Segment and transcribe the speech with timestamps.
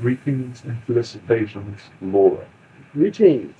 [0.00, 2.46] Greetings and felicitations, Laura.
[2.92, 3.54] Greetings.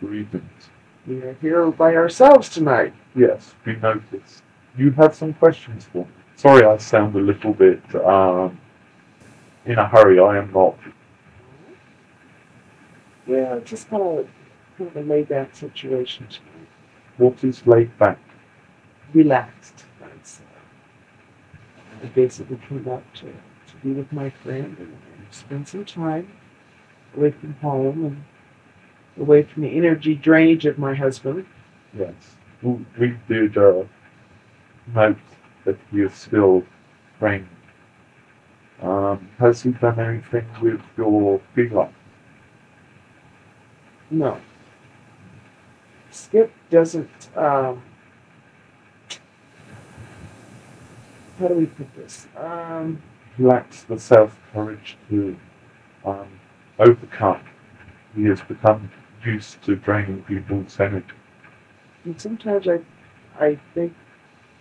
[0.00, 0.70] Greetings.
[1.06, 2.92] We are here by ourselves tonight.
[3.14, 4.42] Yes, we noticed.
[4.76, 6.10] You have some questions for me.
[6.36, 8.60] Sorry, I sound a little bit um,
[9.64, 10.18] in a hurry.
[10.18, 10.76] I am not.
[13.26, 14.28] Yeah, just kind of,
[14.76, 16.68] kind of laid back situation tonight.
[17.16, 18.18] What is laid back?
[19.14, 19.84] Relaxed.
[20.00, 24.96] That's, uh, I basically came out to, to be with my friend and
[25.34, 26.32] spend some time
[27.16, 28.24] away from home and
[29.22, 31.46] away from the energy drainage of my husband.
[31.96, 32.14] Yes.
[32.62, 33.84] We did uh,
[34.94, 35.18] note
[35.64, 36.64] that he is still
[37.18, 37.48] praying.
[38.82, 41.94] Um, has he done anything with your feline?
[44.10, 44.40] No.
[46.10, 47.82] Skip doesn't, um,
[51.38, 52.26] how do we put this?
[52.36, 53.02] Um,
[53.38, 55.36] lacks the self courage to
[56.04, 56.28] um,
[56.78, 57.40] overcome.
[58.14, 58.90] He has become
[59.24, 61.06] used to draining people's energy.
[62.04, 62.80] and sometimes I,
[63.40, 63.94] I think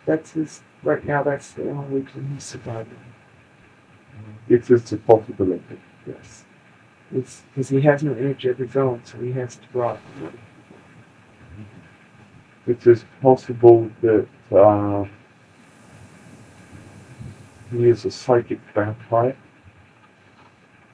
[0.05, 2.97] that's his, right now, that's the only reason he's surviving.
[4.49, 5.79] It is a possibility.
[6.05, 6.45] Yes.
[7.13, 9.99] It's because he has no energy of his own, so he has to go out.
[12.65, 15.05] It is possible that uh,
[17.73, 19.35] he is a psychic vampire,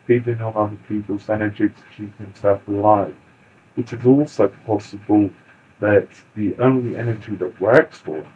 [0.05, 3.15] feeding on other people's energy to keep himself alive.
[3.77, 5.29] It is also possible
[5.79, 8.33] that the only energy that works for him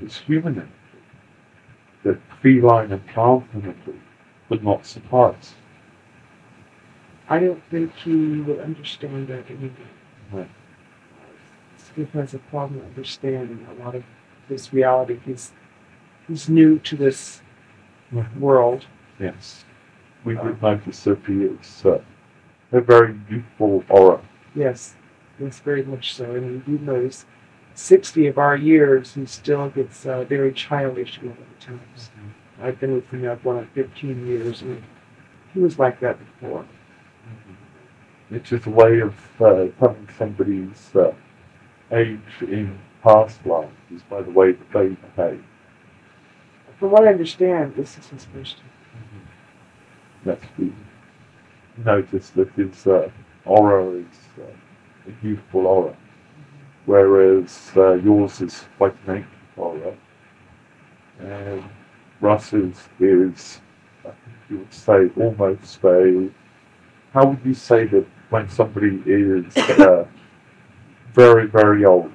[0.00, 0.72] is human energy,
[2.04, 4.00] that feline and plant energy
[4.48, 5.54] would not suffice.
[7.28, 9.72] I don't think he would understand that anyway.
[10.32, 10.50] Right.
[11.76, 14.04] Skip has a problem understanding a lot of
[14.48, 15.18] this reality.
[15.24, 15.52] He's
[16.26, 17.40] he's new to this
[18.38, 18.86] world.
[19.18, 19.64] Yes.
[20.24, 22.00] We would notice to he is uh,
[22.72, 24.20] a very youthful aura.
[24.54, 24.94] Yes,
[25.38, 26.24] yes, very much so.
[26.34, 27.26] And do notice,
[27.74, 32.10] sixty of our years, he still gets uh, very childish a lot of times.
[32.62, 34.82] I've been with him now on fifteen years, and
[35.52, 36.64] he was like that before.
[38.30, 41.12] It's just a way of uh, telling somebody's uh,
[41.92, 45.44] age in past life is by the way that they behave.
[46.84, 48.70] From what I understand, this is his first time.
[50.26, 50.70] That's we
[51.82, 53.08] notice that his uh,
[53.46, 54.42] aura is uh,
[55.08, 55.96] a youthful aura,
[56.84, 59.94] whereas uh, yours is quite an ancient aura,
[61.20, 61.64] and
[62.20, 63.62] Russ's is,
[64.04, 66.30] I think you would say, almost a.
[67.14, 70.04] How would you say that when somebody is uh,
[71.14, 72.12] very, very old?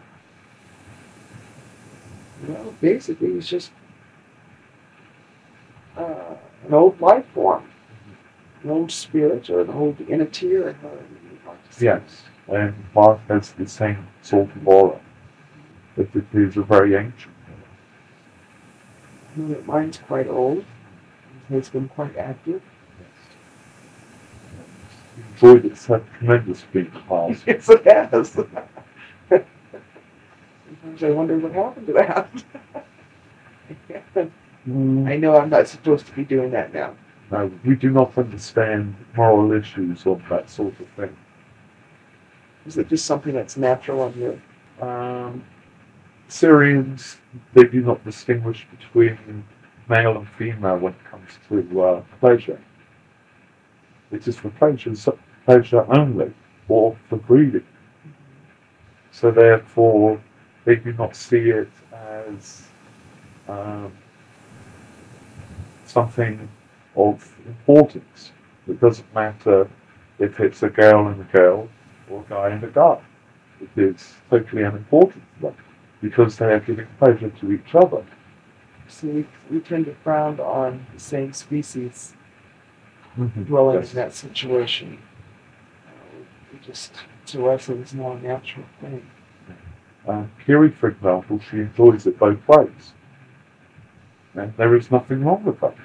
[2.48, 3.72] Well, basically, it's just
[6.00, 6.36] uh,
[6.68, 7.70] an old life form,
[8.64, 11.86] an old spirit, or an old entity, or however you like to say.
[11.86, 15.00] Yes, and Mark has the same sort of aura.
[15.96, 17.58] That it is a very ancient aura.
[19.36, 20.60] I know that mine's quite old.
[21.50, 22.62] It has been quite active.
[25.34, 27.44] Enjoyed its had tremendous being past.
[27.48, 28.32] yes, it has.
[30.82, 32.30] Sometimes I wonder what happened to that.
[35.08, 36.96] I know I'm not supposed to be doing that now.
[37.32, 41.16] No, we do not understand moral issues of that sort of thing.
[42.66, 44.42] Is it just something that's natural on you?
[44.86, 45.44] Um,
[46.28, 47.18] Sirians,
[47.54, 49.44] they do not distinguish between
[49.88, 52.62] male and female when it comes to uh, pleasure.
[54.12, 56.34] It is for pleasure, so- pleasure only,
[56.68, 57.66] or for breeding.
[59.12, 60.22] So therefore,
[60.66, 62.68] they do not see it as
[63.48, 63.92] um,
[65.90, 66.48] something
[66.96, 68.32] of importance.
[68.68, 69.70] It doesn't matter
[70.20, 71.68] if it's a girl and a girl
[72.10, 73.00] or a guy and a guy.
[73.62, 75.56] It is totally unimportant to them
[76.02, 78.06] because they are giving pleasure to each other.
[78.88, 82.14] So we, we tend to frown on the same species
[83.46, 83.92] dwelling Yes.
[83.92, 85.00] in that situation.
[85.88, 86.94] Uh, we just,
[87.28, 89.06] to us, it is not a natural thing.
[90.08, 92.94] Uh, Kiri, for example, she enjoys it both ways.
[94.36, 95.76] There is nothing wrong with that.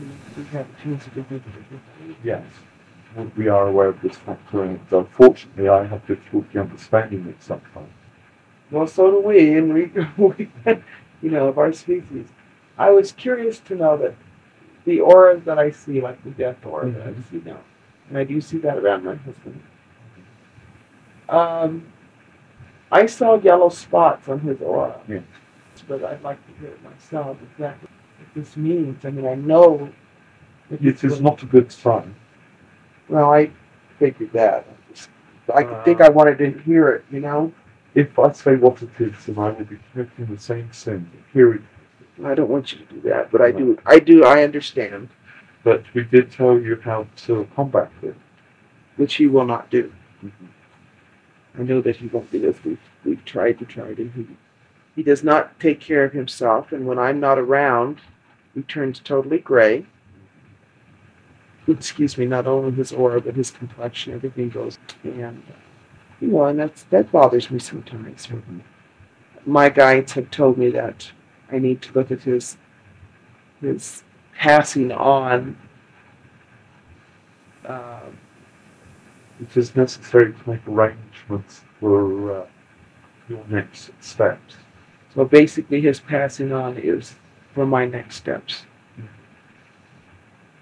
[0.00, 0.06] We,
[0.42, 2.44] we have teams of different different- Yes.
[3.36, 7.92] We- are aware of this factor, and unfortunately, I have difficulty understanding it sometimes.
[8.70, 9.84] Well, so do we, and we,
[10.16, 10.50] we,
[11.22, 12.26] you know, of our species.
[12.76, 14.14] I was curious to know that
[14.84, 17.58] the aura that I see, like the death aura that I see now,
[18.08, 19.62] and I do see that around my husband.
[21.28, 21.86] Um,
[22.94, 25.00] I saw yellow spots on his aura.
[25.08, 25.20] Yeah.
[25.88, 27.88] But I'd like to hear it myself exactly.
[28.18, 29.04] what this means.
[29.04, 29.90] I mean, I know.
[30.70, 32.14] that It is not a good sign.
[33.08, 33.50] Well, I
[33.98, 34.66] figured that.
[35.52, 37.52] I, Uh, think I wanted to hear it, you know?
[37.94, 41.10] If I say what it is, then I will be committing the same sin.
[41.32, 41.62] Here it
[42.24, 43.76] I don't want you to do that, but I do.
[43.86, 44.24] I do.
[44.24, 45.08] I understand,
[45.64, 48.14] But we did tell you how to combat it.
[48.96, 49.92] which he will not do.
[51.58, 52.56] I know that he won't this.
[52.64, 54.26] We've, we've tried to try and he,
[54.96, 56.72] he does not take care of himself.
[56.72, 58.00] And when I'm not around,
[58.54, 59.86] he turns totally gray.
[61.68, 64.78] Excuse me, not only his aura, but his complexion, everything goes.
[65.02, 65.42] And,
[66.20, 68.28] you know, and that's, that bothers me sometimes.
[69.46, 71.12] My guides have told me that
[71.50, 72.56] I need to look at his,
[73.60, 74.02] his
[74.34, 75.56] passing on.
[77.64, 78.00] Uh,
[79.40, 82.46] It is necessary to make arrangements for uh,
[83.28, 84.56] your next steps.
[85.14, 87.14] So basically, his passing on is
[87.52, 88.64] for my next steps.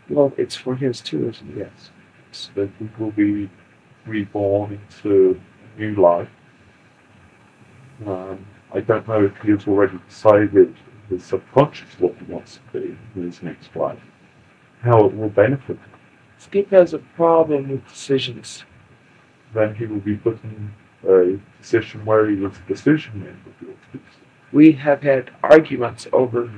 [0.09, 1.59] Well, it's for his too, isn't it?
[1.59, 1.91] Yes.
[2.33, 3.51] So that he will be
[4.07, 5.41] reborn into
[5.77, 6.29] a new life.
[8.07, 10.77] Um, I don't know if he has already decided in
[11.11, 14.01] his subconscious what he wants to be in his next life,
[14.83, 15.92] how it will benefit him.
[16.43, 18.65] Skip has a problem with decisions.
[19.55, 20.73] Then he will be put in
[21.09, 23.75] a position where he was a decision maker.
[24.51, 26.53] We have had arguments over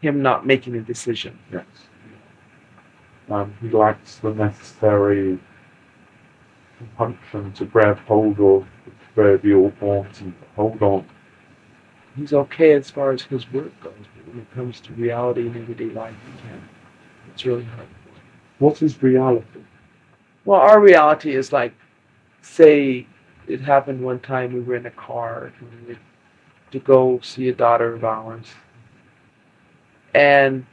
[0.00, 1.38] him not making a decision.
[1.52, 1.64] Yes.
[3.30, 5.38] Um, he lacks the necessary
[6.78, 11.06] compunction to grab hold of the proverbial horns and hold on.
[12.16, 15.56] He's okay as far as his work goes, but when it comes to reality and
[15.56, 16.62] everyday life, he can't.
[17.32, 17.86] It's really hard.
[18.58, 19.60] What is reality?
[20.44, 21.74] Well, our reality is like,
[22.42, 23.06] say,
[23.46, 26.00] it happened one time we were in a car and we were
[26.70, 28.46] to go see a daughter of ours,
[30.14, 30.66] and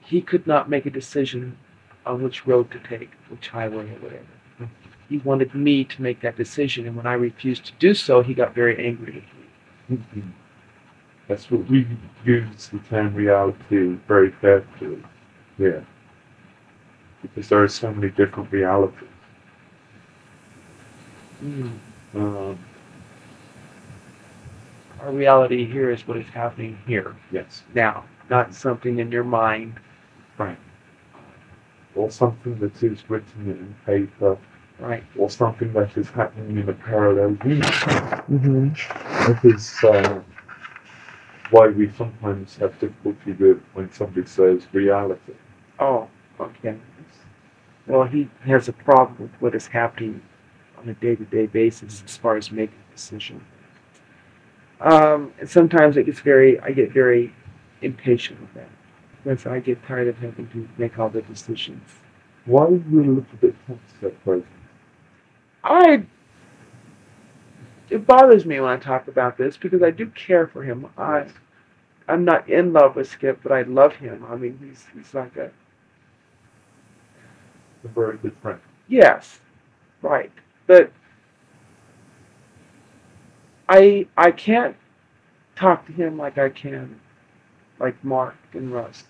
[0.00, 1.58] he could not make a decision
[2.06, 4.24] on which road to take, which highway or whatever.
[4.58, 4.64] Hmm.
[5.08, 8.32] He wanted me to make that decision, and when I refused to do so, he
[8.32, 9.24] got very angry
[9.88, 10.04] with me.
[10.04, 10.30] Mm-hmm.
[11.28, 11.86] That's what we
[12.24, 15.02] use the term reality very carefully
[15.58, 15.84] here.
[17.34, 19.08] Because there are so many different realities.
[21.42, 22.58] Um,
[25.00, 27.62] Our reality here is what is happening here yes.
[27.74, 29.74] now, not something in your mind.
[30.38, 30.58] Right.
[31.94, 34.38] Or something that is written in paper,
[34.78, 35.04] Right.
[35.16, 37.74] or something that is happening in a parallel universe.
[38.30, 38.68] Mm-hmm.
[39.32, 40.20] That is uh,
[41.50, 45.34] why we sometimes have difficulty with when somebody says reality.
[45.78, 46.08] Oh,
[46.40, 46.76] okay.
[47.86, 50.20] Well, he has a problem with what is happening
[50.78, 53.44] on a day-to-day basis as far as making a decision.
[54.80, 57.32] Um, and sometimes it gets very, I get very
[57.82, 58.68] impatient with that
[59.22, 61.82] because I get tired of having to make all the decisions.
[62.44, 63.54] Why are you a little bit
[64.02, 64.46] at present?
[65.64, 66.04] I,
[67.90, 70.86] it bothers me when I talk about this because I do care for him.
[70.96, 71.26] I,
[72.06, 74.24] I'm not in love with Skip, but I love him.
[74.28, 75.50] I mean, he's he's like a
[77.86, 78.58] A very good friend.
[78.88, 79.38] Yes,
[80.02, 80.32] right.
[80.66, 80.90] But
[83.68, 84.76] I I can't
[85.54, 86.98] talk to him like I can
[87.78, 89.04] like Mark and Rust,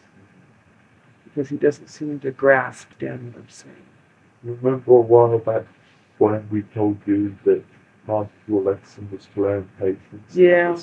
[1.24, 3.86] because he doesn't seem to grasp Dan what I'm saying.
[4.42, 5.64] Remember a while back
[6.18, 7.64] when we told you that
[8.08, 10.76] of lesson was to learn patience Yeah.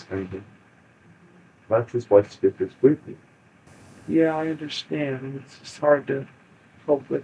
[1.69, 3.17] That is why Skip is with you.
[4.07, 6.27] Yeah, I understand, it's just hard to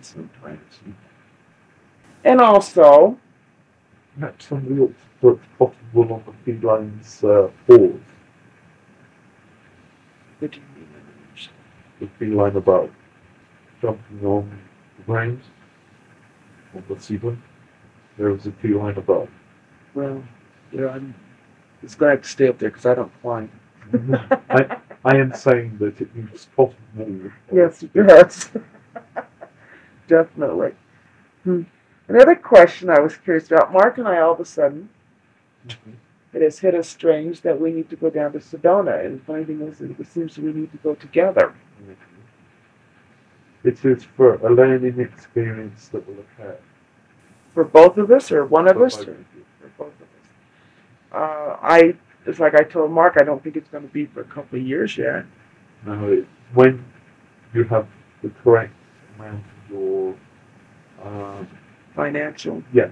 [0.02, 0.80] sometimes.
[2.24, 3.18] And also,
[4.20, 7.50] Perhaps somebody ought to put possible on the felines uh,
[10.40, 10.88] what do you mean?
[11.30, 11.56] Understand.
[12.00, 12.90] the feline above,
[13.82, 14.60] jumping on
[14.98, 15.42] the ground,
[16.74, 17.42] on the ceiling.
[18.18, 19.30] There is a feline above.
[19.94, 20.24] Well,
[20.72, 21.16] yeah, I'm
[21.82, 23.52] just have to stay up there because I don't climb.
[24.50, 27.32] I, I am saying that it needs possible.
[27.54, 28.52] Yes, yes.
[30.10, 30.72] Definitely.
[31.44, 31.62] Hmm.
[32.08, 33.72] Another question I was curious about.
[33.72, 34.90] Mark and I, all of a sudden,
[36.34, 39.06] it has hit us strange that we need to go down to Sedona.
[39.06, 41.54] And the funny thing is, it seems we need to go together.
[43.64, 46.58] It is for a learning experience that will occur.
[47.54, 48.98] For both of us, or one of For us?
[49.00, 51.12] Or, for both of us.
[51.12, 54.22] Uh, I, it's like I told Mark, I don't think it's going to be for
[54.22, 55.26] a couple of years yet.
[55.86, 56.84] It- when
[57.54, 57.88] you have
[58.24, 58.74] the correct
[59.18, 59.44] amount
[61.04, 61.48] um,
[61.96, 62.64] Financial.
[62.74, 62.92] yes,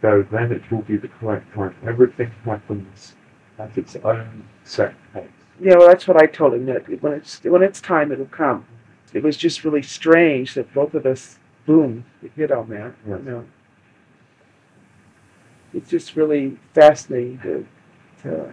[0.00, 1.74] so then it will be the correct time.
[1.86, 3.14] Everything happens
[3.58, 5.28] at its own set pace.
[5.60, 8.66] Yeah, well, that's what I told him that when it's when it's time, it'll come.
[9.12, 12.94] It was just really strange that both of us, boom, it hit on that.
[13.06, 13.20] Yes.
[13.24, 13.44] You know,
[15.72, 17.66] it's just really fascinating to,
[18.22, 18.52] to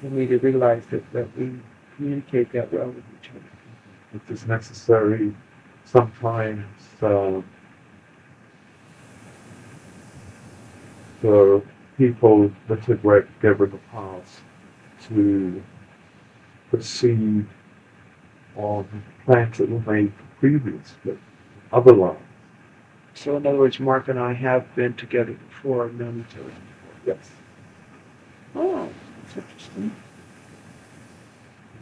[0.00, 1.52] for me to realize that, that we
[1.96, 4.20] communicate that well with each other.
[4.26, 5.34] It is necessary
[5.92, 6.64] sometimes
[7.02, 7.44] um,
[11.20, 11.62] for
[11.98, 14.40] people that have worked together in the past
[15.08, 15.62] to
[16.70, 17.46] proceed
[18.56, 21.18] on plans that were made previously,
[21.72, 22.18] other lines.
[23.14, 26.94] So, in other words, Mark and I have been together before, known each other before.
[27.06, 27.30] Yes.
[28.54, 28.88] Oh,
[29.24, 29.94] that's interesting.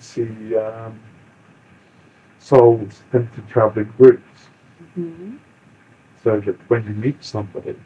[0.00, 0.98] See, um,
[2.40, 4.24] souls into traveling groups,
[4.98, 5.36] Mm-hmm.
[6.24, 7.76] so that when you meet somebody,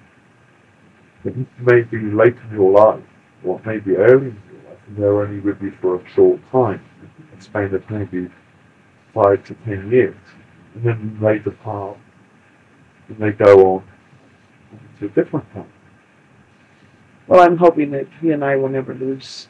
[1.25, 3.05] it may be late in your life,
[3.45, 6.11] or it may be early in your life, and they're only with you for a
[6.15, 6.83] short time,
[7.33, 8.31] in Spain it may be
[9.13, 10.17] five to ten years,
[10.75, 11.99] and then they depart,
[13.09, 13.85] and they go on
[14.99, 15.67] to a different path.
[17.27, 19.49] Well, I'm hoping that he and I will never lose,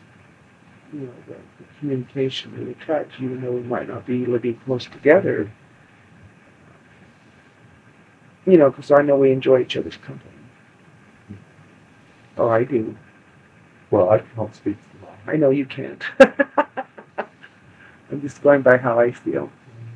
[0.94, 4.60] you know, the, the communication and the touch, even though we might not be living
[4.64, 5.50] close together.
[8.46, 10.30] You know, because I know we enjoy each other's company.
[12.36, 12.96] Oh, I do.
[13.90, 15.32] Well, I can't speak to that.
[15.32, 16.02] I know you can't.
[18.10, 19.50] I'm just going by how I feel.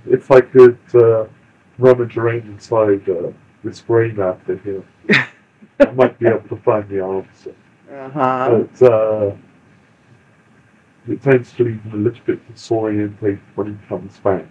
[0.07, 1.26] If I could uh,
[1.78, 3.31] rummage around inside uh,
[3.62, 4.83] this brain after here,
[5.81, 7.55] I might be able to find the answer.
[7.93, 8.64] Uh huh.
[8.81, 9.37] But uh,
[11.09, 14.45] it tends to leave him a little bit disorientated when he comes back.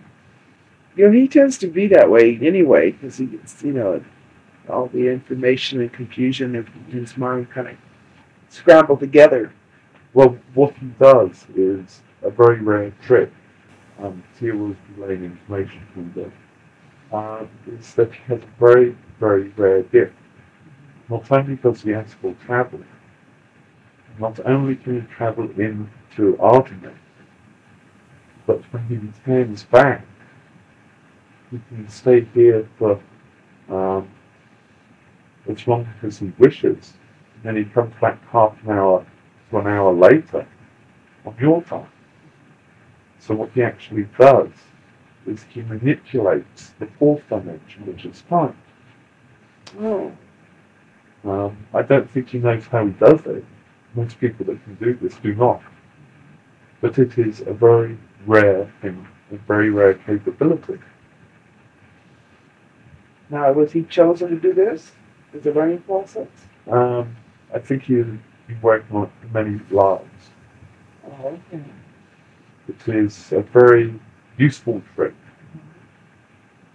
[0.95, 4.03] You know, he tends to be that way anyway, because he gets, you know,
[4.69, 7.77] all the information and confusion in his mind kind of
[8.49, 9.53] scrambled together.
[10.13, 13.31] Well, what he does is a very rare trick.
[13.99, 16.33] Um, Tia was relaying information from them.
[17.13, 20.13] Um, is that he has a very, very rare gift.
[21.09, 22.81] Not only does he astral travel,
[24.19, 26.97] not only can he travel in into Artemis,
[28.45, 30.05] but when he returns back,
[31.51, 32.99] he can stay here for
[33.69, 34.09] um,
[35.49, 36.93] as long as he wishes.
[37.35, 39.05] And then he comes back half an hour
[39.49, 40.47] to an hour later
[41.25, 41.87] on your time.
[43.19, 44.51] So what he actually does
[45.25, 48.57] is he manipulates the fourth dimension, which is time.
[49.79, 50.11] Oh.
[51.25, 53.43] Um, I don't think he knows how he does it.
[53.97, 55.59] Most people that can do this do not.
[56.81, 60.77] But it is a very rare thing, a very rare capability.
[63.31, 64.91] Now, was he chosen to do this?
[65.33, 66.27] Is it learning process?
[66.69, 67.15] Um,
[67.51, 70.29] I think he's been working on it for many lives.
[71.03, 71.63] Oh, okay.
[72.67, 73.99] It is a very
[74.37, 75.15] useful trick,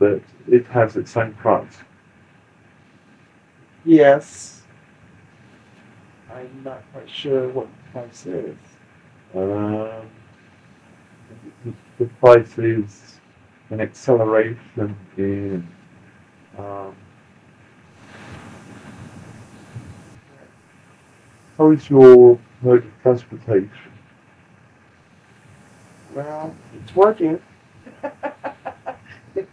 [0.00, 1.76] but it has its own price.
[3.84, 4.61] Yes.
[6.34, 8.56] I'm not quite sure what the price is.
[9.34, 10.08] Um,
[11.64, 13.20] the, the price is
[13.70, 15.68] an acceleration in
[16.58, 16.94] um,
[21.58, 23.70] how is your mode of transportation?
[26.14, 27.40] Well, it's working.
[28.02, 29.44] as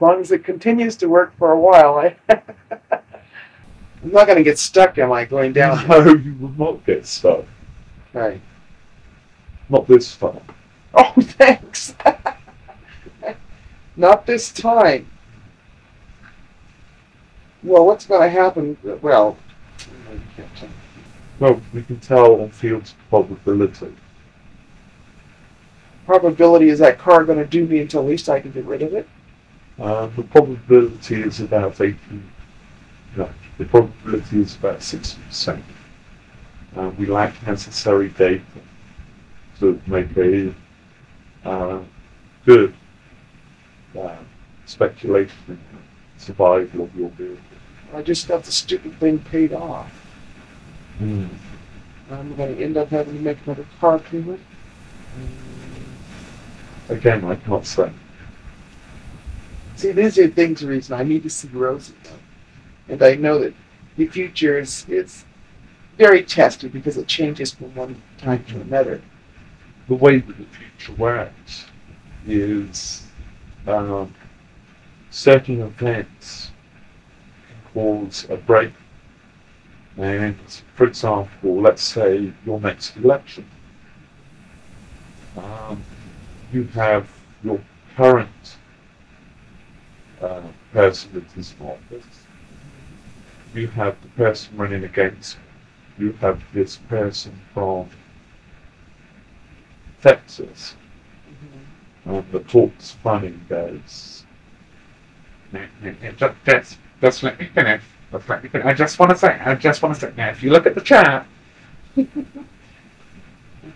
[0.00, 2.16] long as it continues to work for a while, I.
[4.06, 5.88] I'm not going to get stuck, am I, going down?
[5.88, 7.44] No, you will not get stuck.
[8.12, 8.40] Right.
[9.68, 10.42] Not this time.
[10.94, 11.92] Oh, thanks.
[13.96, 15.10] not this time.
[17.64, 18.76] Well, what's going to happen?
[19.02, 19.36] Well,
[20.12, 20.68] you can't tell.
[21.40, 23.92] No, we can tell on fields of probability.
[26.06, 28.82] probability is that car going to do me until at least I can get rid
[28.82, 29.08] of it?
[29.80, 31.98] Um, the probability is about 80,
[33.14, 35.62] the probability is about 60%.
[36.76, 38.42] Uh, we lack necessary data
[39.58, 40.54] to make a
[41.44, 41.80] uh,
[42.44, 42.74] good
[43.98, 44.16] uh,
[44.66, 47.38] speculation in the survival of your vehicle.
[47.94, 49.90] I just got the stupid thing paid off.
[51.00, 54.40] I'm going to end up having to make another car payment.
[56.88, 57.90] Again, I cannot say.
[59.76, 61.94] See, these are things, reason I need to see Rosie.
[62.04, 62.10] though.
[62.88, 63.54] And I know that
[63.96, 65.24] the future is, is
[65.98, 69.02] very tested because it changes from one time to another.
[69.88, 71.66] The way that the future works
[72.26, 73.04] is
[73.66, 74.14] um,
[75.10, 76.50] certain events
[77.72, 78.72] cause a break.
[79.96, 80.36] And
[80.74, 83.48] for example, let's say your next election,
[85.36, 85.82] um,
[86.52, 87.08] you have
[87.42, 87.60] your
[87.96, 88.56] current
[90.20, 92.25] uh, person that is in office,
[93.56, 95.38] you have the person running against
[95.98, 97.88] you, you have this person from
[100.02, 100.76] Texas,
[102.04, 104.24] and the talk's funny goes,
[105.52, 107.82] "Nah, nah, nah, ju- just, just let me finish.
[108.12, 108.66] Just let me finish.
[108.66, 110.74] I just want to say, I just want to say, now if you look at
[110.74, 111.26] the chat,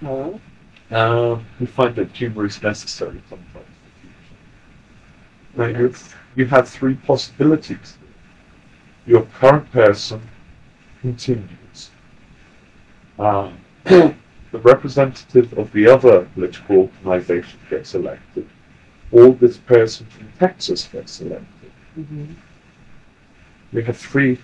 [0.03, 0.39] Uh-huh.
[0.91, 3.67] um, you find that humor is necessary sometimes.
[5.57, 5.95] Now you,
[6.37, 7.99] you have three possibilities.
[9.07, 10.21] Your current person
[11.01, 11.91] continues.
[13.19, 14.15] Um, the
[14.53, 18.49] representative of the other political organization gets elected,
[19.11, 21.73] or this person from Texas gets elected.
[21.99, 22.35] Mhm.
[23.73, 24.39] We have three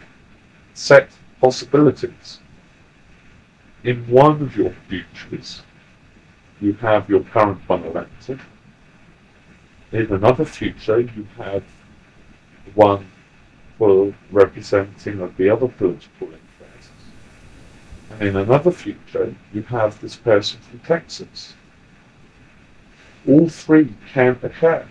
[0.74, 1.10] set
[1.40, 2.40] possibilities.
[3.84, 5.62] In one of your futures,
[6.60, 8.40] you have your current one elected.
[9.92, 11.62] In another future, you have
[12.74, 13.06] one
[13.78, 16.92] for representing of the other political interests.
[18.10, 21.54] And in another future, you have this person from Texas.
[23.28, 24.86] All three can occur,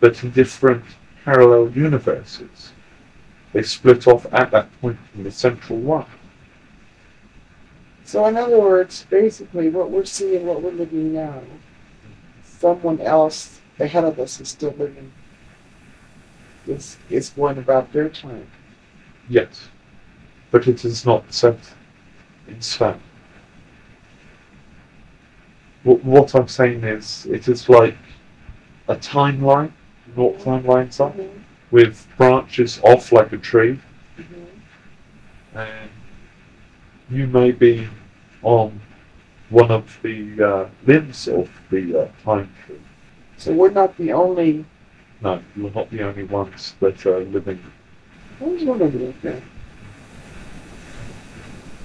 [0.00, 0.84] but in different
[1.24, 2.72] parallel universes.
[3.52, 6.06] They split off at that point from the central one.
[8.04, 11.42] So in other words, basically what we're seeing, what we're living now,
[12.44, 15.12] someone else ahead of us is still living
[16.68, 18.46] is is going about their time.
[19.28, 19.68] Yes,
[20.50, 21.58] but it is not set
[22.48, 23.00] in stone.
[25.82, 27.96] What, what I'm saying is, it is like
[28.88, 29.72] a timeline,
[30.16, 31.14] not timelines are,
[31.70, 33.78] with branches off like a tree,
[35.54, 35.90] and
[37.10, 37.88] you may be
[38.42, 38.80] on
[39.50, 42.80] one of the uh, limbs of the uh, time tree.
[43.36, 44.64] So we're not the only
[45.22, 47.62] No, you're not the only ones that are living.
[48.40, 49.42] I was wondering about that.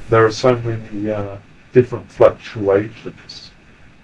[0.09, 1.37] There are so many uh,
[1.71, 3.51] different fluctuations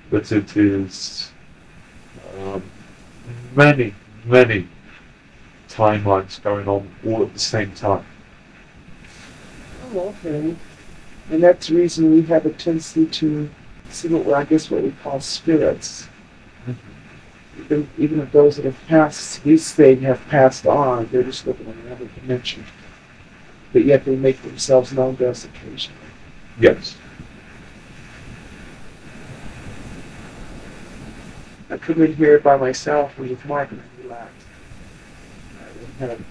[0.10, 1.32] that it is
[2.40, 2.63] um,
[3.54, 3.94] many,
[4.26, 4.68] many
[5.68, 8.06] timelines going on all at the same time.
[9.94, 10.56] Oh, okay.
[11.30, 13.50] And that's the reason we have a tendency to
[13.90, 16.08] see what I guess what we call spirits.
[17.60, 21.67] Even, even if those that have passed, we say have passed on, they're just living
[21.67, 22.63] in another dimension.
[23.74, 26.00] But yet they make themselves known to us occasionally.
[26.60, 26.96] Yes.
[31.70, 34.32] I come in here by myself with Mark and I relax.
[35.60, 36.26] I don't have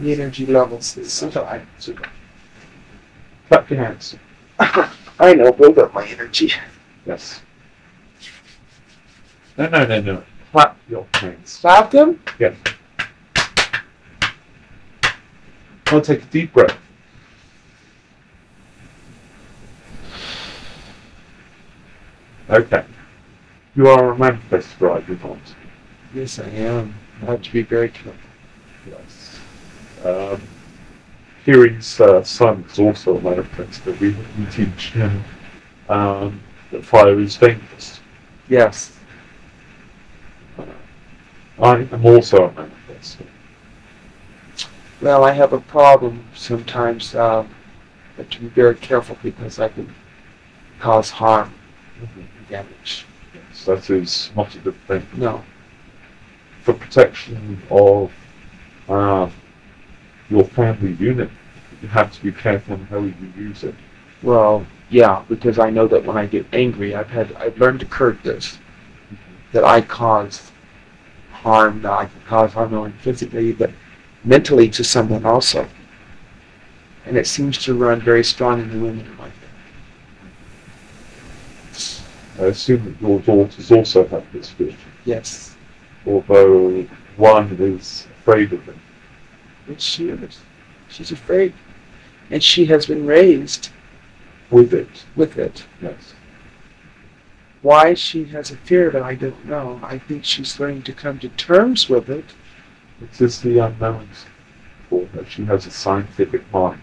[0.00, 1.62] the energy levels is so high.
[1.78, 2.08] Super.
[3.48, 4.16] Clap your hands.
[4.58, 6.52] I know, build up my energy.
[7.04, 7.42] Yes.
[9.56, 10.22] No, no, no, no.
[10.52, 11.50] Clap your hands.
[11.50, 12.20] Stop them?
[12.38, 12.56] Yes.
[15.86, 16.76] I'll take a deep breath.
[22.48, 22.84] Okay.
[23.76, 25.38] You are a manifestor, are you not?
[26.14, 26.94] Yes, I am.
[27.22, 28.12] I have to be very careful.
[28.88, 29.38] Yes.
[30.04, 30.42] Um,
[31.44, 33.98] Hearing's uh, son is also a manifestor.
[34.00, 35.22] We, we teach him
[35.88, 36.40] um,
[36.72, 38.00] that fire is dangerous.
[38.48, 38.96] Yes.
[41.62, 43.26] I am also a manifestor.
[45.02, 47.14] Well, I have a problem sometimes.
[47.14, 47.48] Um,
[48.16, 49.92] have to be very careful because I can
[50.78, 51.52] cause harm
[52.00, 53.06] and damage.
[53.34, 55.06] Yes, that is not a good thing.
[55.16, 55.42] No.
[56.62, 58.12] For protection of
[58.88, 59.28] uh,
[60.28, 61.30] your family unit,
[61.80, 63.74] you have to be careful on how you use it.
[64.22, 67.86] Well, yeah, because I know that when I get angry, I've had I've learned to
[67.86, 68.58] curb this.
[69.52, 70.50] That I cause
[71.42, 71.82] harm.
[71.82, 73.70] That I can cause harm not only physically but
[74.24, 75.66] mentally to someone also.
[77.06, 79.36] And it seems to run very strong in the women in my family.
[82.38, 84.74] I assume that your daughters also have this fear,
[85.04, 85.56] Yes.
[86.06, 88.76] although one is afraid of it.
[89.66, 90.40] But she is.
[90.88, 91.52] She's afraid.
[92.30, 93.70] And she has been raised
[94.50, 95.64] With it, with it.
[95.82, 96.14] yes.
[97.62, 99.78] Why she has a fear of it, I don't know.
[99.82, 102.24] I think she's learning to come to terms with it.
[103.02, 104.24] It is just the unknowns
[104.88, 105.24] for her.
[105.26, 106.80] She has a scientific mind,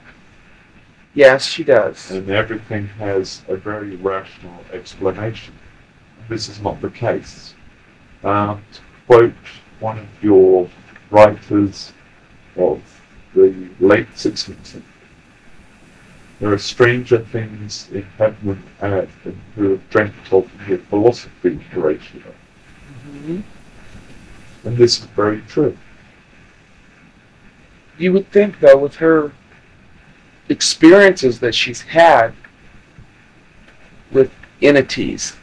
[1.13, 2.11] Yes, she does.
[2.11, 5.55] and everything has a very rational explanation.
[6.29, 7.55] This is not the case.
[8.23, 9.33] Um, to quote
[9.79, 10.69] one of your
[11.09, 11.91] writers
[12.55, 12.81] of
[13.33, 14.83] the late 16th century.
[16.39, 21.59] There are stranger things in heaven and earth than who have dreamt of the philosophy,
[21.71, 22.33] Horatio.
[23.11, 23.43] Mhm.
[24.63, 25.75] And this is very true.
[27.97, 29.31] You would think, though, with her
[30.49, 32.33] experiences that she's had
[34.11, 35.35] with entities,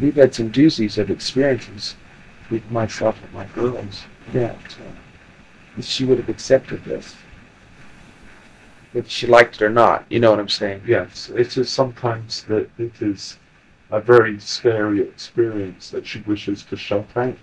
[0.00, 1.94] we've had some doozies of experiences
[2.50, 7.14] with myself and my girls that uh, she would have accepted this.
[8.96, 10.80] Whether she liked it or not, you know what I'm saying?
[10.86, 13.36] Yes, it is sometimes that it is
[13.90, 17.36] a very scary experience that she wishes to shut out.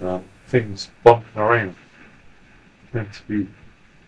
[0.00, 1.76] Um, things bumping around
[2.90, 3.48] tend to be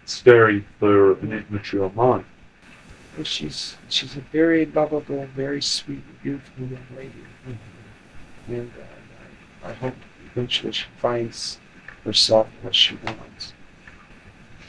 [0.06, 2.24] scary for an immature mind.
[3.14, 7.26] But she's she's a very lovable, very sweet, beautiful young lady,
[8.48, 9.96] and uh, I I hope
[10.30, 11.58] eventually she finds
[12.04, 13.52] herself what she wants.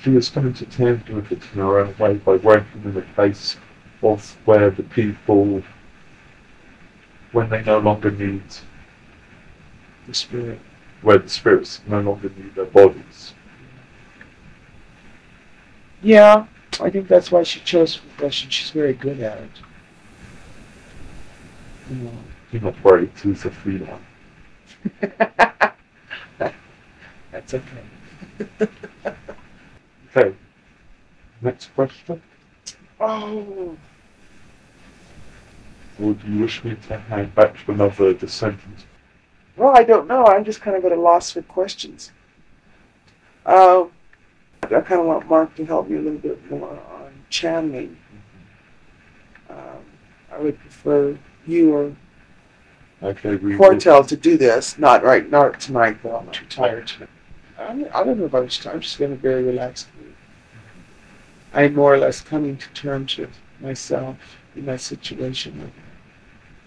[0.04, 3.04] She is coming to terms with it in her own way by working in the
[3.16, 3.56] case
[4.02, 5.64] of where the people,
[7.32, 8.44] when they no longer need,
[10.06, 10.60] The spirit.
[11.04, 13.34] where the spirits no longer need their bodies.
[16.02, 16.48] Yeah,
[16.82, 18.50] I think that's why she chose profession.
[18.50, 19.52] She's very good at it.
[21.90, 22.12] You know.
[22.52, 23.88] Do not it is a free
[27.32, 27.84] that's okay.
[30.16, 30.36] Okay,
[31.42, 32.22] next question.
[33.00, 33.76] Oh,
[35.98, 38.86] do you wish me to hand back to another descendant?
[39.58, 40.26] well, I don't know.
[40.26, 42.12] I'm just kind of at a loss for questions.
[43.46, 43.92] Um,
[44.64, 47.98] I kind of want Mark to help me a little bit more on channeling.
[49.50, 49.84] Um,
[50.32, 51.96] I would prefer you or
[53.02, 54.78] Okay, we will- Quartel to do this.
[54.78, 56.18] Not right, not tonight though.
[56.18, 56.92] I'm too tired.
[57.60, 58.66] I'm, I don't know about this.
[58.66, 59.88] I'm just going to be very relaxed.
[61.54, 64.18] I'm more or less coming to terms with myself
[64.56, 65.72] in my situation.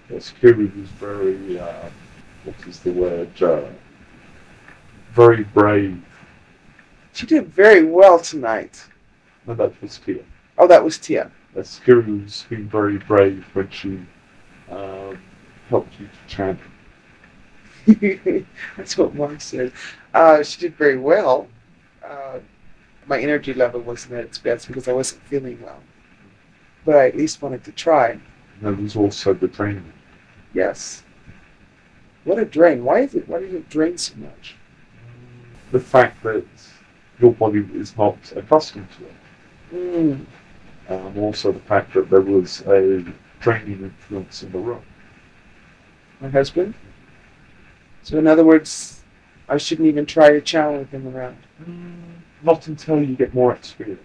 [0.08, 1.88] Yes, Kiri was very, uh,
[2.44, 3.64] what is the word, uh,
[5.12, 6.00] very brave.
[7.12, 8.84] She did very well tonight.
[9.46, 10.22] No, that was Tia.
[10.58, 11.32] Oh, that was Tia.
[11.56, 14.00] Yes, Kiri's been very brave when she
[14.70, 15.18] um,
[15.68, 16.60] helped you to chant.
[18.76, 19.72] That's what Mark said.
[20.14, 21.48] Uh, she did very well.
[23.06, 25.80] My energy level wasn't at its best because I wasn't feeling well.
[26.84, 28.10] But I at least wanted to try.
[28.10, 28.22] And
[28.60, 29.92] there was also the training.
[30.54, 31.02] Yes.
[32.24, 32.84] What a drain.
[32.84, 34.56] Why is it why does it drain so much?
[35.70, 36.44] The fact that
[37.20, 39.14] your body is not accustomed to it.
[39.72, 40.26] Mm.
[40.88, 43.04] Um, also the fact that there was a
[43.40, 44.82] draining influence in the room.
[46.20, 46.74] My husband?
[48.02, 49.02] So in other words,
[49.48, 51.38] I shouldn't even try to channel with him around.
[52.46, 54.00] Not until you get more experience.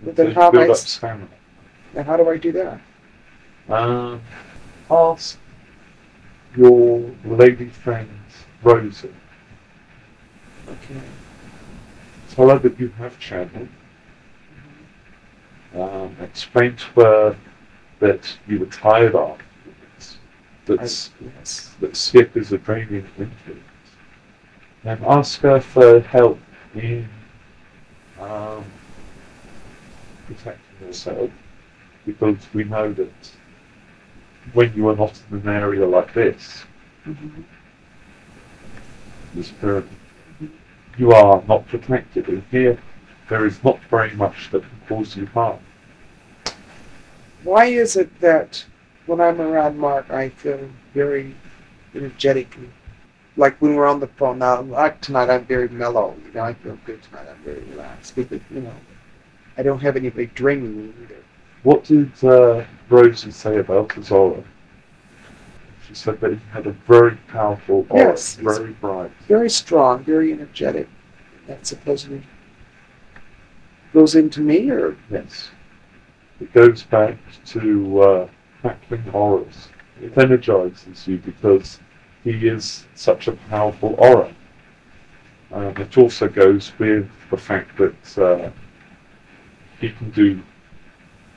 [0.00, 1.28] But then how build I up stamina.
[1.94, 2.80] Now how do I do that?
[3.68, 4.22] Um,
[4.88, 5.36] ask
[6.56, 8.08] your lady friend
[8.62, 9.12] Rosie.
[10.68, 11.00] Okay.
[12.30, 13.68] Tell her that you have channeled.
[15.74, 17.36] Um, explain to her
[17.98, 20.18] that you were tired afterwards.
[20.66, 21.74] That, I, yes.
[21.80, 23.64] that Skip is a draining influence.
[24.84, 26.38] And ask her for help
[26.74, 27.08] in
[28.20, 28.64] um,
[30.26, 31.30] protecting herself.
[32.04, 33.30] Because we know that
[34.52, 36.64] when you are not in an area like this,
[37.06, 37.44] Mhm.
[39.34, 39.84] the spirit,
[40.96, 42.28] you are not protected.
[42.28, 42.78] And here,
[43.28, 45.58] there is not very much that can cause you harm.
[47.42, 48.64] Why is it that
[49.06, 51.34] when I'm around Mark, I feel very
[51.94, 52.70] energetically?
[53.36, 56.16] Like when we're on the phone now, like tonight, I'm very mellow.
[56.24, 57.26] You know, I feel good tonight.
[57.30, 58.72] I'm very relaxed because you know,
[59.58, 61.22] I don't have anybody draining me either.
[61.62, 64.42] What did uh, Rosie say about aura?
[65.86, 69.10] She said that he had a very powerful aura, Yes, very bright.
[69.28, 70.88] Very strong, very energetic.
[71.46, 72.22] That supposedly
[73.92, 75.50] goes into me, or Yes.
[76.40, 78.28] It goes back to uh,
[78.62, 79.68] tackling auras.
[80.00, 81.80] It energizes you because
[82.26, 84.34] he is such a powerful aura.
[85.52, 88.50] Um, it also goes with the fact that uh,
[89.80, 90.42] he can do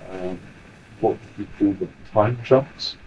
[0.10, 0.40] um,
[1.00, 2.98] what we call the time jumps.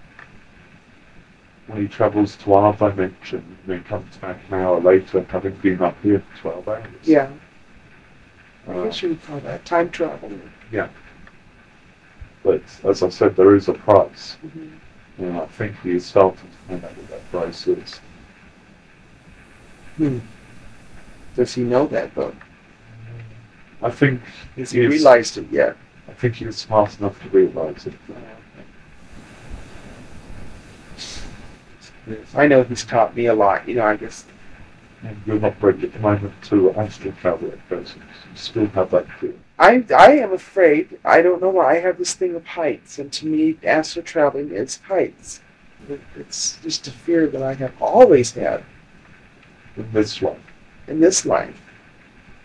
[1.67, 5.83] When he travels to our dimension and then comes back an hour later, having been
[5.83, 6.85] up here for 12 hours.
[7.03, 7.31] yeah,
[8.69, 10.31] I Uh, guess you would call that time travel.
[10.71, 10.89] Yeah.
[12.45, 14.37] But as I said, there is a price.
[14.47, 14.71] Mhm.
[15.23, 18.01] And I think he is starting to find out what that price is.
[19.97, 20.19] Hmm.
[21.37, 22.35] Does he know that though?
[23.81, 24.21] I think
[24.57, 24.91] Has he Yes.
[24.91, 25.77] realized it yet?
[26.09, 27.95] I think he was smart enough to realise it.
[32.35, 33.69] I know he's taught me a lot.
[33.69, 34.25] You know, I guess
[35.27, 38.03] you're not ready at the moment to astral travel at present.
[38.31, 39.35] You still have that fear.
[39.59, 40.99] I I am afraid.
[41.05, 44.51] I don't know why I have this thing of heights, and to me, astral traveling
[44.51, 45.41] is heights.
[46.17, 48.65] It's just a fear that I have always had
[49.77, 50.39] in this life.
[50.87, 51.61] in this life.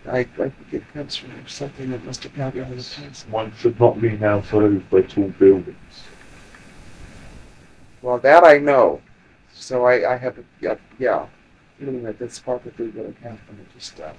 [0.10, 3.28] I, I think it comes from something that must have happened in the past.
[3.30, 6.04] One should not lean out over by tall buildings.
[8.02, 9.02] Well, that I know.
[9.54, 11.26] So I, I have, a, yeah, yeah,
[11.80, 13.60] feeling that that's perfectly going to happen.
[13.60, 14.14] It just uh,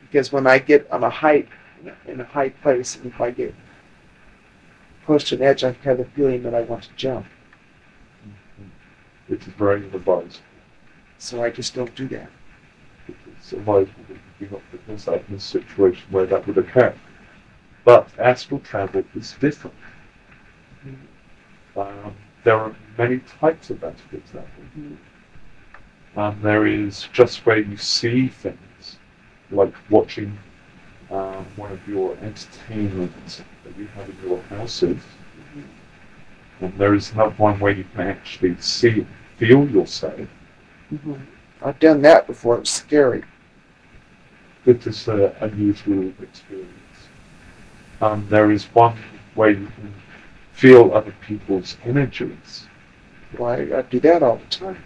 [0.00, 1.48] because when I get on a height,
[2.06, 3.54] in a- high place, and if I get
[5.04, 7.26] close to an edge, I have the feeling that I want to jump.
[9.28, 10.28] It is very advisable.
[11.18, 12.30] So I just don't do that.
[13.08, 16.94] It's advisable that you do not put yourself in a situation where that would occur.
[17.84, 19.76] But astral travel is different.
[21.76, 24.48] Um, there are many types of astral travel.
[26.16, 28.98] Um, there is just where you see things,
[29.50, 30.38] like watching
[31.10, 34.98] um, one of your entertainments that you have in your houses.
[36.60, 39.06] And there is another one where you can actually see,
[39.38, 40.28] feel yourself.
[40.92, 41.20] Mhm.
[41.62, 42.58] I've done that before.
[42.58, 43.24] It's scary.
[44.66, 46.70] It is an unusual experience.
[48.00, 48.96] Um, there is one
[49.34, 49.94] where you can
[50.52, 52.66] feel other people's energies,
[53.36, 54.84] Why I do that all the time.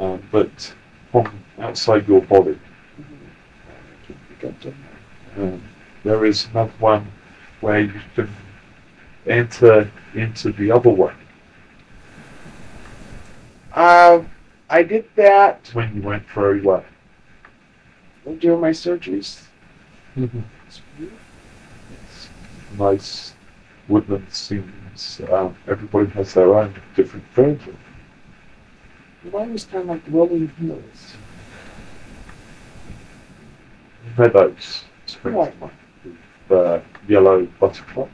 [0.00, 0.74] Um, but
[1.12, 2.58] from outside your body.
[2.58, 4.76] I don't think I've done
[5.36, 5.42] that.
[5.42, 5.62] Um,
[6.04, 7.06] there is another one
[7.60, 8.30] where you can
[9.26, 11.14] enter into the other one
[13.74, 14.22] Uh,
[14.70, 16.84] I did that when you went very well.
[18.38, 19.42] during my surgeries.
[20.16, 20.80] It's
[22.78, 23.34] nice
[23.88, 25.20] woodland scenes.
[25.32, 27.76] Um, everybody has their own different version.
[29.24, 31.16] Mine was kind of like rolling hills.
[34.16, 35.54] Meadows, spring, Right.
[36.50, 38.08] uh, yellow butterflies.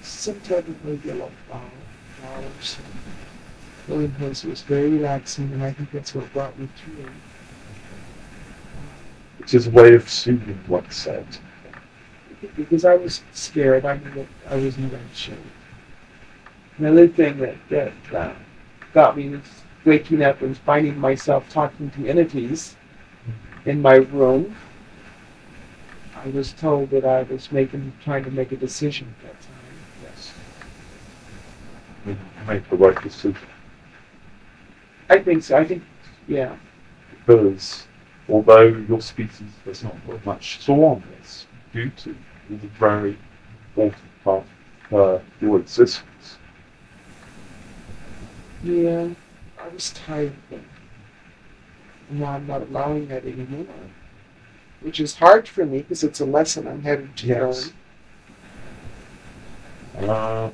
[0.00, 1.70] Some type of a yellow flower,
[2.20, 2.78] flowers.
[3.88, 7.08] Rolling hills was very relaxing, and I think that's what brought me to it.
[9.38, 11.26] Which is a way of soothing oneself.
[12.56, 15.36] Because I was scared, I knew that I was in bad shape.
[16.78, 18.32] Another thing that, that uh,
[18.94, 22.76] got me was waking up and finding myself talking to entities
[23.64, 24.54] in my room.
[26.16, 29.54] I was told that I was making, trying to make a decision at that time.
[30.02, 30.32] Yes.
[32.06, 32.16] You
[32.46, 33.36] make the right decision.
[35.08, 35.56] I think so.
[35.56, 35.82] I think,
[36.28, 36.54] yeah.
[37.26, 37.86] Because
[38.28, 42.14] although your species does not put much so on this, beauty
[42.50, 43.16] is a very
[43.74, 44.44] important part
[44.90, 46.38] of uh, your existence.
[48.62, 49.08] Yeah.
[49.62, 50.64] I was tired of it.
[52.10, 53.66] And now I'm not allowing that anymore.
[54.80, 57.72] Which is hard for me because it's a lesson I'm having to Yes.
[59.98, 60.10] learn.
[60.10, 60.52] Um,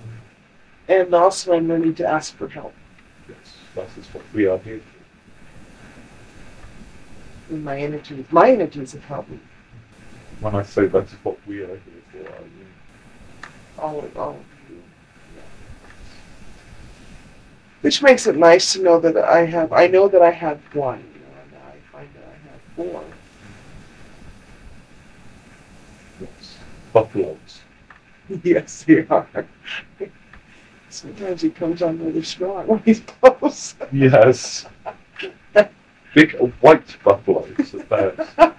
[0.89, 2.75] And also I'm learning to ask for help.
[3.29, 4.97] yes, that is what we are here for.
[7.55, 9.39] And my energies, my entities have helped me.
[10.41, 12.67] When I say that is what we are here for, I mean
[13.79, 14.37] All of, all of
[14.71, 14.83] you.
[17.83, 20.99] Which makes it nice to know that I have, I know that I have one,
[20.99, 23.05] you know, and I find that I have four.
[26.21, 26.59] yes,
[26.93, 27.61] buffaloes.
[28.43, 29.47] yes, they are.
[30.91, 33.75] Sometimes he comes on really strong when he's close.
[33.93, 34.67] Yes.
[36.15, 38.57] Big white buffaloes at that.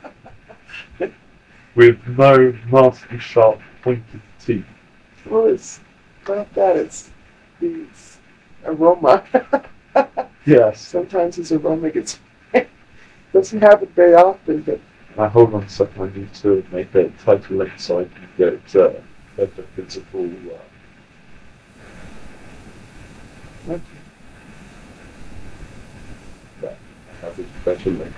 [1.73, 4.65] With no nasty sharp pointed teeth.
[5.25, 5.79] well, it's
[6.27, 7.09] not that, it's
[7.59, 7.85] the
[8.67, 9.23] aroma.
[10.47, 10.79] Yes.
[10.79, 12.19] Sometimes his aroma gets,
[13.33, 14.79] doesn't happen very often, but
[15.17, 18.29] I hold on a second, I need to make that title link so I can
[18.37, 18.93] get uh,
[19.35, 20.31] better visible.
[23.67, 23.81] Uh, okay.
[26.63, 28.13] I have a better link.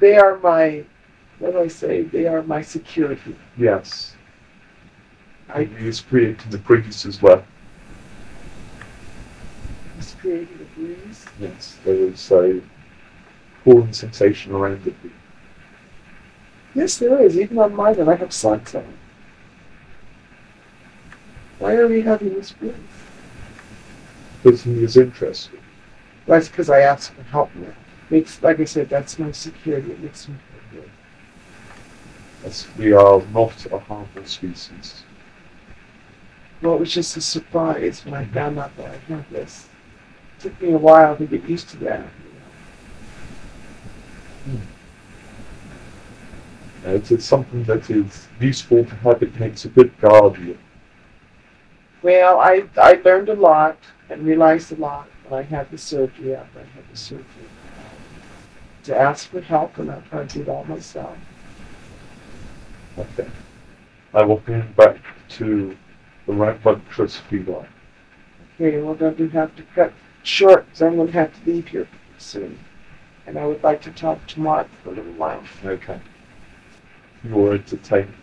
[0.00, 0.84] they are my,
[1.38, 2.02] what do I say?
[2.02, 3.34] They are my security.
[3.56, 4.16] Yes.
[5.48, 7.42] I use creating the breeze as well.
[10.08, 11.26] Was creating a breeze.
[11.38, 12.60] Yes, there is a
[13.64, 14.94] cooling sensation around it.
[16.74, 17.38] Yes, there is.
[17.38, 18.98] Even on mine, and I have socks on.
[21.58, 22.74] Why are we having this breeze?
[24.42, 25.58] Because he is interested.
[26.26, 27.74] That's because I asked for help now.
[28.10, 29.92] Makes, like I said, that's my security.
[29.92, 30.36] It makes me
[30.70, 30.90] feel good.
[32.44, 35.02] As we are not a harmful species.
[36.62, 39.67] Well, it was just a surprise when I found out that I had this.
[40.38, 42.06] It took me a while to get used to that.
[44.46, 44.60] you know.
[46.86, 49.20] Uh, It is something that is useful to have.
[49.20, 50.58] It makes a good guardian.
[52.02, 56.36] Well, I, I learned a lot and realized a lot when I had the surgery
[56.36, 57.24] after I had the surgery.
[58.84, 61.18] To ask for help, and I tried to do it all myself.
[62.96, 63.28] Okay.
[64.14, 64.98] I will hand back
[65.30, 65.76] to
[66.26, 67.66] the rambunctious feline.
[68.54, 71.68] Okay, we're going to have to cut short because I'm going to have to leave
[71.68, 72.58] here soon.
[73.26, 75.42] And I would like to talk to Mark for a little while.
[75.64, 76.00] Okay.
[77.24, 78.14] You are entertained.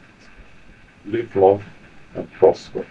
[1.05, 1.63] Live long
[2.15, 2.85] and prosper.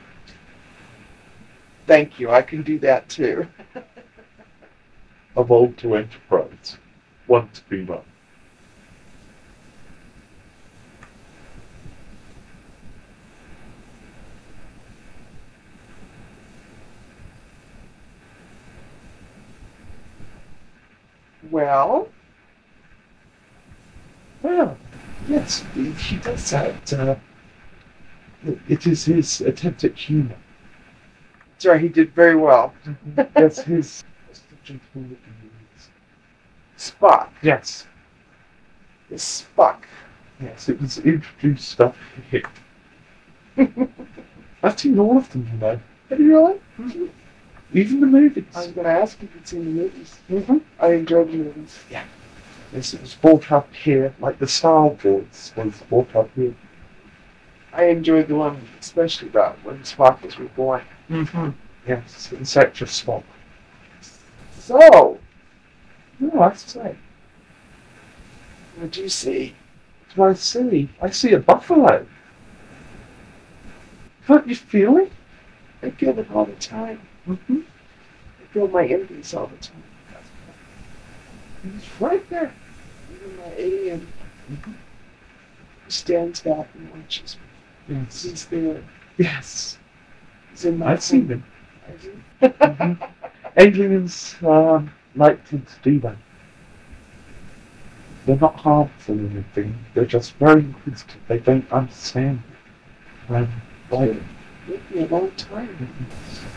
[1.86, 2.30] Thank you.
[2.30, 3.46] I can do that too.
[5.36, 6.78] Of old to enterprise.
[7.26, 8.02] One to be run.
[21.54, 22.08] Well,
[24.42, 24.76] Well,
[25.28, 26.92] yes, he does that.
[26.92, 27.14] Uh,
[28.68, 30.34] it- is his attempt at humour.
[31.58, 32.74] sorry, he did very well.
[33.34, 34.02] That's his.
[34.26, 35.90] what's the gentleman that he is?
[36.92, 37.28] Spock.
[37.40, 37.86] Yes,
[39.08, 39.84] It's Spock.
[40.40, 41.96] yes, it was introduced stuff
[42.32, 42.50] here.
[44.64, 45.80] I've seen all of them, you know.
[46.10, 47.10] Have you really?
[47.74, 48.44] Even the movies.
[48.54, 50.18] I'm going to ask if you've seen the movies.
[50.30, 50.60] Mhm.
[50.78, 51.78] I enjoyed the movies.
[51.90, 52.04] Yeah.
[52.72, 56.54] it was brought up here, like the Star Wars was brought up here.
[57.72, 60.82] I enjoyed the one, especially that, when Spock was reborn.
[61.10, 61.50] Mm-hmm.
[61.86, 63.24] Yes, in Search of Spock.
[64.58, 65.18] So,
[66.20, 66.96] No, I say.
[68.76, 69.54] what do you see?
[70.14, 70.88] What I see?
[71.02, 72.06] I see a buffalo.
[74.28, 75.12] Can't you feel it?
[75.82, 77.00] I get it all the time.
[77.28, 77.60] Mm-hmm.
[77.60, 79.82] I feel my envies all the time.
[81.76, 82.52] It's right there.
[83.14, 84.12] Even my alien
[84.48, 84.72] who
[85.88, 87.36] stands back and watches
[87.88, 87.96] me.
[87.96, 88.22] Yes.
[88.22, 88.82] He's there.
[89.16, 89.78] Yes.
[90.50, 91.44] He's in my I've seen them.
[92.42, 93.08] Mhm.
[93.56, 96.16] Aliens um, like to do that.
[98.26, 99.78] They're not harmful or anything.
[99.94, 101.20] They're just very inquisitive.
[101.28, 102.42] They don't understand.
[103.28, 103.48] Um,
[103.90, 104.16] like,
[104.66, 105.94] Took me a long time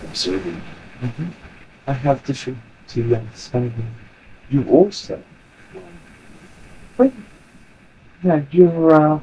[0.03, 0.61] observing.
[1.01, 1.31] mhm.
[1.87, 3.95] I have difficulty understanding
[4.49, 5.21] you also.
[6.97, 7.11] But,
[8.23, 9.19] yeah, you're, uh,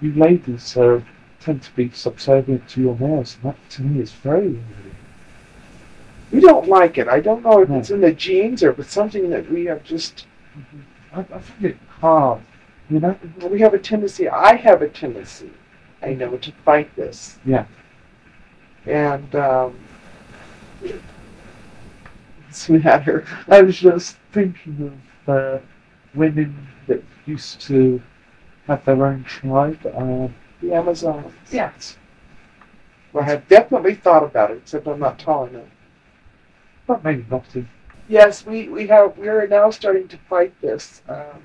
[0.00, 1.00] you ladies uh,
[1.40, 4.94] tend to be subservient to your males, and that to me is very weird.
[6.32, 7.06] We don't like it.
[7.08, 7.78] I don't know if No.
[7.78, 10.26] it's in the genes or if it's something that we have just.
[11.12, 12.40] I, I find it hard,
[12.90, 13.16] you know?
[13.42, 14.28] We have a tendency.
[14.28, 15.50] I have a tendency.
[16.04, 17.38] I know to fight this.
[17.44, 17.64] Yeah.
[18.86, 19.78] And um,
[20.80, 23.26] the matter?
[23.48, 25.58] I was just thinking of uh,
[26.14, 28.00] women that used to
[28.66, 29.80] have their own tribe.
[29.86, 30.28] Uh,
[30.60, 31.32] The Amazons.
[31.50, 31.96] yes.
[33.12, 35.68] Well, I have definitely thought about it, except I'm not tall enough.
[36.86, 37.68] But maybe not in.
[38.08, 41.00] Yes, we, we have we are now starting to fight this.
[41.08, 41.42] Um,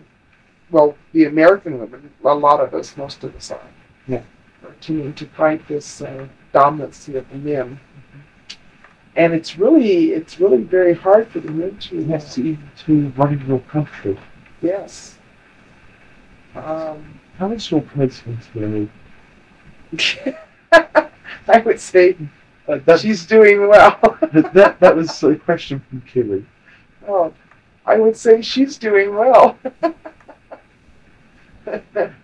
[0.71, 3.61] well, the American women, a lot of us, most of us are.
[4.07, 4.23] Yeah.
[4.61, 7.79] Continuing to fight this uh, dominancy of the men.
[9.15, 13.45] And it's really it's really very hard for the men to Yes, even to running
[13.47, 14.17] your country.
[14.61, 15.17] yes.
[16.55, 18.89] Um, How is your president really?
[20.71, 22.15] I would say
[22.67, 23.97] Uh, that, she's doing well.
[24.53, 26.45] that, that was a question from Kelly.
[27.07, 27.33] oh,
[27.85, 29.57] I would say she's doing well.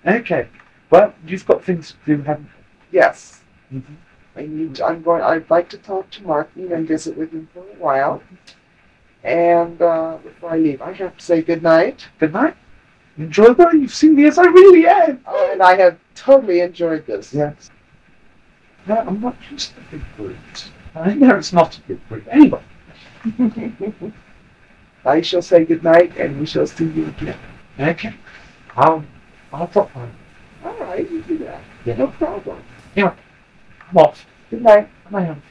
[0.07, 0.47] Okay.
[0.95, 2.47] Well, you've got things to do, haven't
[2.89, 3.41] yes.
[3.69, 3.81] you?
[3.81, 3.95] Mhm.
[4.37, 4.79] I need.
[4.79, 5.23] I'm going.
[5.23, 8.23] I'd like to talk to Martin and visit with him for a while.
[9.21, 12.07] And uh, before I leave, I have to say good night.
[12.17, 12.55] Good night.
[13.17, 13.73] Enjoy that.
[13.73, 15.19] You've seen me as I really am.
[15.27, 17.33] Uh, and I have totally enjoyed this.
[17.33, 17.71] Yes.
[18.87, 20.71] No, I'm not just a big brute.
[20.95, 22.27] I know it's not a big brute.
[22.31, 22.63] Anyway.
[25.05, 27.39] I shall say good night, and we shall see you again.
[27.79, 28.13] Okay.
[28.77, 29.03] I'll,
[29.51, 30.07] I'll drop by.
[30.65, 31.61] All right, you do that.
[31.85, 31.97] Yeah.
[31.97, 32.61] No problem.
[32.97, 34.25] I'm off.
[34.49, 34.89] Good night.
[35.13, 35.41] I am.